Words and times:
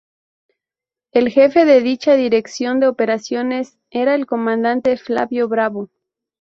El 1.11 1.29
jefe 1.29 1.63
de 1.63 1.81
dicha 1.81 2.15
Dirección 2.15 2.79
de 2.79 2.87
Operaciones 2.87 3.77
era 3.91 4.15
el 4.15 4.25
comandante 4.25 4.97
Flavio 4.97 5.47
Bravo. 5.47 5.91